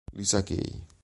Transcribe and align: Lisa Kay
Lisa 0.13 0.41
Kay 0.41 0.81